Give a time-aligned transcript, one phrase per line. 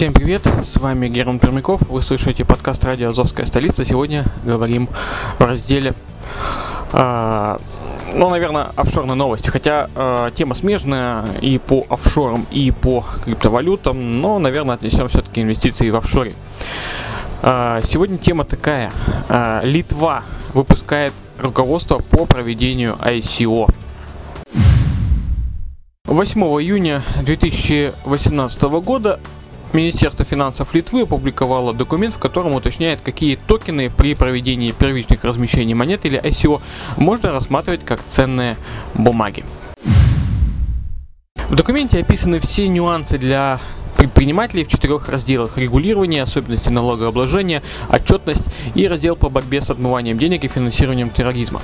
[0.00, 3.84] Всем привет, с вами Герман Пермяков, вы слушаете подкаст радио «Азовская столица».
[3.84, 4.88] Сегодня говорим
[5.38, 5.92] в разделе,
[6.94, 7.60] а,
[8.14, 9.50] ну, наверное, офшорные новости.
[9.50, 15.90] Хотя а, тема смежная и по офшорам, и по криптовалютам, но, наверное, отнесем все-таки инвестиции
[15.90, 16.32] в офшоре.
[17.42, 18.90] А, сегодня тема такая.
[19.28, 20.22] А, Литва
[20.54, 23.70] выпускает руководство по проведению ICO.
[26.06, 29.20] 8 июня 2018 года
[29.72, 36.04] Министерство финансов Литвы опубликовало документ, в котором уточняет, какие токены при проведении первичных размещений монет
[36.06, 36.60] или ICO
[36.96, 38.56] можно рассматривать как ценные
[38.94, 39.44] бумаги.
[41.48, 43.60] В документе описаны все нюансы для
[44.20, 50.44] предпринимателей в четырех разделах регулирования, особенности налогообложения, отчетность и раздел по борьбе с отмыванием денег
[50.44, 51.62] и финансированием терроризма.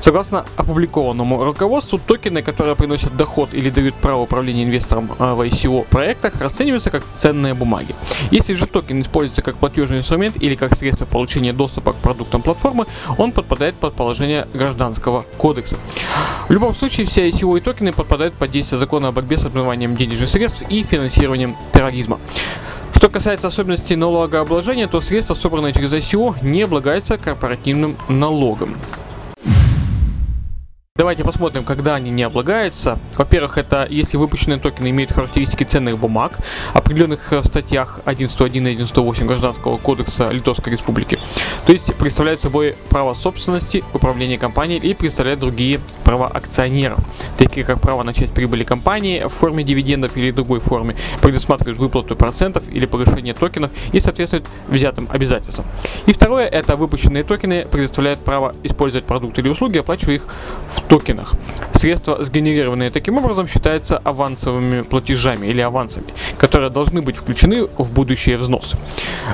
[0.00, 5.86] Согласно опубликованному руководству, токены, которые приносят доход или дают право управления инвесторам э, в ICO
[5.90, 7.96] проектах, расцениваются как ценные бумаги.
[8.30, 12.86] Если же токен используется как платежный инструмент или как средство получения доступа к продуктам платформы,
[13.18, 15.76] он подпадает под положение гражданского кодекса.
[16.48, 19.96] В любом случае, все ICO и токены подпадают под действие закона о борьбе с отмыванием
[19.96, 21.87] денежных средств и финансированием терроризма.
[22.94, 28.74] Что касается особенностей налогообложения, то средства, собранные через ICO, не облагаются корпоративным налогом.
[30.98, 32.98] Давайте посмотрим, когда они не облагаются.
[33.16, 36.40] Во-первых, это если выпущенные токены имеют характеристики ценных бумаг,
[36.74, 41.20] определенных в статьях 11.1 и 11.8 Гражданского кодекса Литовской Республики.
[41.66, 46.98] То есть представляют собой право собственности, управления компанией и представляют другие права акционеров,
[47.36, 52.16] такие как право на часть прибыли компании в форме дивидендов или другой форме, предусматривают выплату
[52.16, 55.66] процентов или повышение токенов и соответствуют взятым обязательствам.
[56.06, 60.26] И второе, это выпущенные токены предоставляют право использовать продукты или услуги, оплачивая их
[60.72, 61.34] в токенах.
[61.72, 66.06] Средства, сгенерированные таким образом, считаются авансовыми платежами или авансами,
[66.38, 68.76] которые должны быть включены в будущие взносы.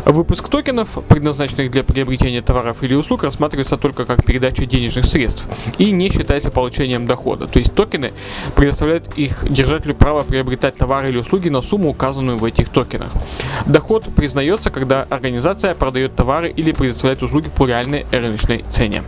[0.04, 5.44] Выпуск токенов, предназначенных для приобретения товаров или услуг, рассматривается только как передача денежных средств
[5.78, 7.47] и не считается получением дохода.
[7.47, 8.12] То есть токены
[8.56, 13.10] предоставляют их держателю право приобретать товары или услуги на сумму, указанную в этих токенах.
[13.66, 19.03] Доход признается, когда организация продает товары или предоставляет услуги по реальной рыночной цене.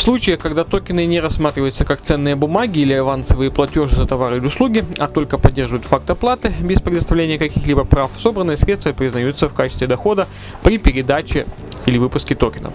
[0.00, 4.46] В случаях, когда токены не рассматриваются как ценные бумаги или авансовые платежи за товары или
[4.46, 9.86] услуги, а только поддерживают факт оплаты без предоставления каких-либо прав, собранные средства признаются в качестве
[9.86, 10.26] дохода
[10.62, 11.44] при передаче
[11.86, 12.72] или выпуске токенов.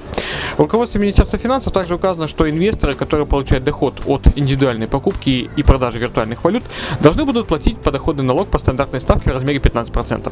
[0.57, 5.63] В руководстве Министерства финансов также указано, что инвесторы, которые получают доход от индивидуальной покупки и
[5.63, 6.63] продажи виртуальных валют,
[6.99, 10.31] должны будут платить подоходный налог по стандартной ставке в размере 15%.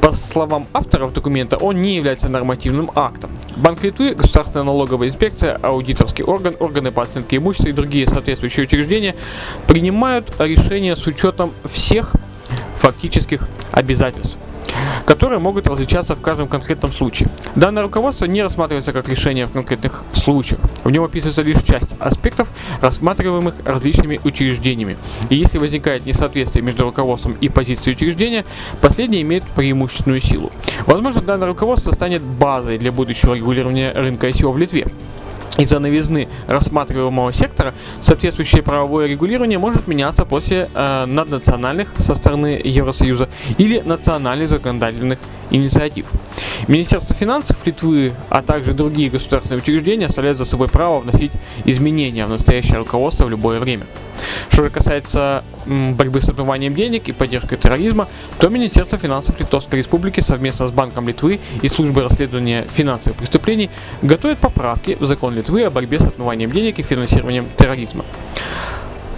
[0.00, 3.30] По словам авторов документа, он не является нормативным актом.
[3.56, 9.16] Банк Литвы, Государственная налоговая инспекция, аудиторский орган, органы по оценке имущества и другие соответствующие учреждения
[9.66, 12.12] принимают решения с учетом всех
[12.76, 14.38] фактических обязательств
[15.04, 17.28] которые могут различаться в каждом конкретном случае.
[17.54, 20.60] Данное руководство не рассматривается как решение в конкретных случаях.
[20.84, 22.48] В нем описывается лишь часть аспектов,
[22.80, 24.98] рассматриваемых различными учреждениями.
[25.28, 28.44] И если возникает несоответствие между руководством и позицией учреждения,
[28.80, 30.50] последнее имеет преимущественную силу.
[30.86, 34.86] Возможно, данное руководство станет базой для будущего регулирования рынка ICO в Литве.
[35.60, 43.28] Из-за новизны рассматриваемого сектора соответствующее правовое регулирование может меняться после э, наднациональных со стороны Евросоюза
[43.58, 45.18] или национальных законодательных
[45.50, 46.06] инициатив.
[46.68, 51.32] Министерство финансов Литвы, а также другие государственные учреждения оставляют за собой право вносить
[51.64, 53.86] изменения в настоящее руководство в любое время.
[54.50, 60.20] Что же касается борьбы с отмыванием денег и поддержкой терроризма, то Министерство финансов Литовской Республики
[60.20, 63.70] совместно с Банком Литвы и службой расследования финансовых преступлений
[64.02, 68.04] готовят поправки в закон Литвы о борьбе с отмыванием денег и финансированием терроризма.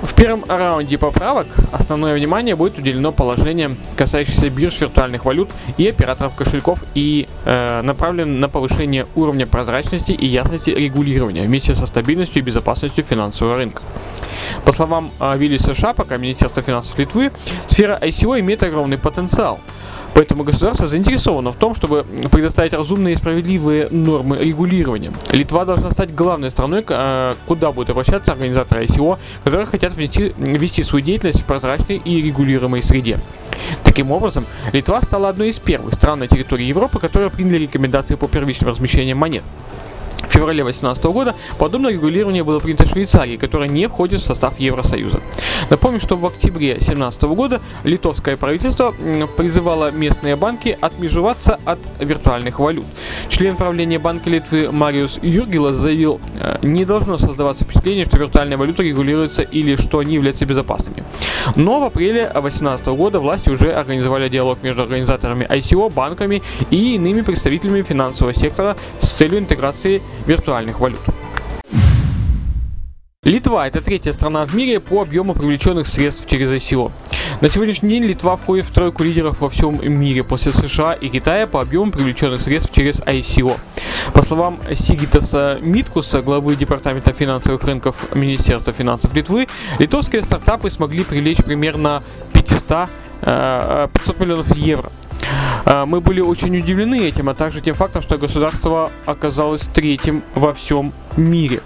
[0.03, 6.35] В первом раунде поправок основное внимание будет уделено положениям, касающимся бирж виртуальных валют и операторов
[6.35, 12.45] кошельков и э, направлен на повышение уровня прозрачности и ясности регулирования вместе со стабильностью и
[12.45, 13.83] безопасностью финансового рынка.
[14.65, 17.31] По словам э, Виллиса Шапака, Министерства финансов Литвы,
[17.69, 19.61] сфера ICO имеет огромный потенциал.
[20.15, 25.13] Поэтому государство заинтересовано в том, чтобы предоставить разумные и справедливые нормы регулирования.
[25.31, 30.83] Литва должна стать главной страной, э, куда будут обращаться организаторы ICO, которые хотят ввести, вести
[30.83, 33.19] свою деятельность в прозрачной и регулируемой среде.
[33.85, 38.29] Таким образом, Литва стала одной из первых стран на территории Европы, которые приняли рекомендации по
[38.29, 39.43] первичным размещениям монет.
[40.33, 45.21] Феврале 2018 года подобное регулирование было принято в Швейцарии, которая не входит в состав Евросоюза.
[45.69, 48.95] Напомню, что в октябре 2017 года литовское правительство
[49.37, 52.87] призывало местные банки отмежеваться от виртуальных валют.
[53.29, 58.83] Член правления Банка Литвы Мариус Юргилас заявил, «Э, не должно создаваться впечатление, что виртуальная валюта
[58.83, 61.05] регулируется или что они являются безопасными.
[61.57, 67.23] Но в апреле 2018 года власти уже организовали диалог между организаторами ICO, банками и иными
[67.23, 71.01] представителями финансового сектора с целью интеграции виртуальных валют.
[73.25, 76.91] Литва– это третья страна в мире по объему привлеченных средств через ICO.
[77.43, 81.49] На сегодняшний день Литва входит в тройку лидеров во всем мире после США и Китая
[81.49, 83.59] по объему привлеченных средств через ICO.
[84.15, 89.49] По словам Сигитаса Миткуса, главы Департамента финансовых рынков Министерства финансов Литвы,
[89.81, 92.89] литовские стартапы смогли привлечь примерно 500, 500
[93.25, 93.89] э,
[94.21, 94.93] миллионов евро.
[95.67, 100.55] Э, мы были очень удивлены этим, а также тем фактом, что государство оказалось третьим во
[100.55, 101.61] всем мире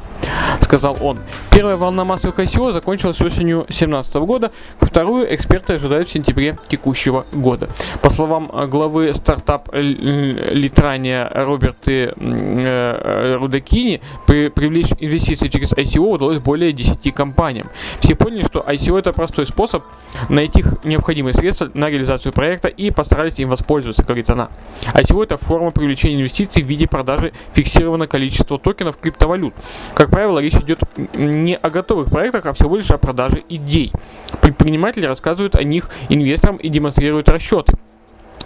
[0.60, 1.18] сказал он.
[1.50, 4.50] Первая волна массовых ICO закончилась осенью 2017 года,
[4.80, 7.68] вторую эксперты ожидают в сентябре текущего года.
[8.02, 16.38] По словам э, главы стартап Литрания Роберты э, Рудакини, при, привлечь инвестиции через ICO удалось
[16.38, 17.68] более 10 компаниям.
[18.00, 19.82] Все поняли, что ICO это простой способ
[20.28, 24.50] найти необходимые средства на реализацию проекта и постарались им воспользоваться, говорит она.
[24.94, 29.54] ICO это форма привлечения инвестиций в виде продажи фиксированного количества токенов криптовалют.
[29.94, 30.80] Как правило, речь идет
[31.14, 33.92] не о готовых проектах, а всего лишь о продаже идей.
[34.40, 37.74] Предприниматели рассказывают о них инвесторам и демонстрируют расчеты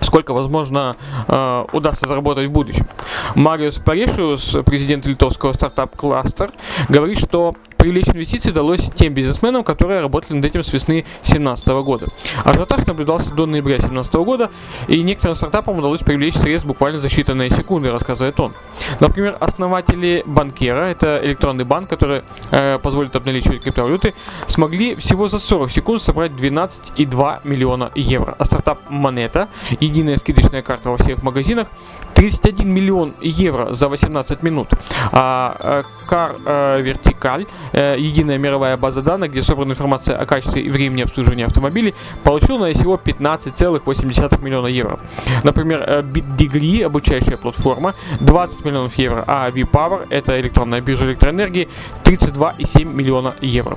[0.02, 0.96] сколько, возможно,
[1.28, 2.86] э, удастся заработать в будущем.
[3.34, 6.50] Мариус Парешиус, президент литовского стартап Cluster,
[6.88, 12.06] говорит, что привлечь инвестиции удалось тем бизнесменам, которые работали над этим с весны 2017 года.
[12.44, 14.50] Ажиотаж наблюдался до ноября 2017 года,
[14.86, 18.52] и некоторым стартапам удалось привлечь средств буквально за считанные секунды, рассказывает он.
[19.00, 24.12] Например, основатели Банкера, это электронный банк, который э, позволит обналичивать криптовалюты,
[24.46, 28.34] смогли всего за 40 секунд собрать 12,2 миллиона евро.
[28.38, 29.48] А стартап Монета,
[29.80, 31.68] единая скидочная карта во всех магазинах,
[32.14, 34.68] 31 миллион евро за 18 минут.
[35.12, 40.68] А Car э, Vertical, э, единая мировая база данных, где собрана информация о качестве и
[40.68, 44.98] времени обслуживания автомобилей, получил на всего 15,8 миллиона евро.
[45.44, 51.68] Например, э, BitDegree, обучающая платформа, 20 миллионов евро, а VPower, это электронная биржа электроэнергии,
[52.10, 53.76] 32,7 миллиона евро.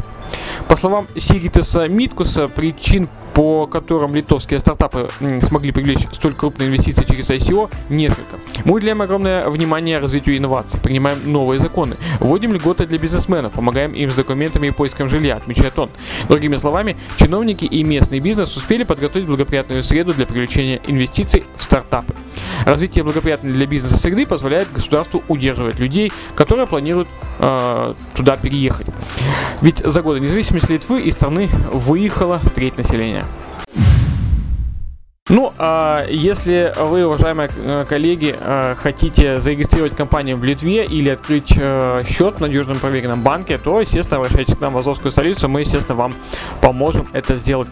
[0.67, 5.09] По словам Сигитеса Миткуса, причин, по которым литовские стартапы
[5.41, 8.37] смогли привлечь столь крупные инвестиции через ICO, несколько.
[8.65, 14.09] Мы уделяем огромное внимание развитию инноваций, принимаем новые законы, вводим льготы для бизнесменов, помогаем им
[14.09, 15.89] с документами и поиском жилья, отмечает он.
[16.27, 22.15] Другими словами, чиновники и местный бизнес успели подготовить благоприятную среду для привлечения инвестиций в стартапы.
[22.65, 27.07] Развитие благоприятной для бизнеса среды позволяет государству удерживать людей, которые планируют
[27.39, 28.87] э, туда переехать.
[29.61, 33.25] Ведь за годы независимости Литвы из страны выехало треть населения.
[35.29, 41.53] Ну, а если вы, уважаемые э, коллеги, э, хотите зарегистрировать компанию в Литве или открыть
[41.57, 45.61] э, счет в надежном проверенном банке, то, естественно, обращайтесь к нам в Азовскую столицу, мы,
[45.61, 46.13] естественно, вам
[46.59, 47.69] поможем это сделать.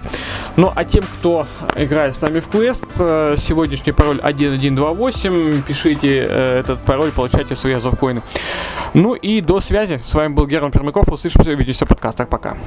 [0.58, 7.12] Ну, а тем, кто играет с нами в квест, сегодняшний пароль 1128, пишите этот пароль,
[7.12, 8.22] получайте свои Азовкоины.
[8.94, 10.02] Ну и до связи.
[10.06, 12.28] С вами был Герман Пермяков, услышимся, увидимся в подкастах.
[12.28, 12.58] Пока.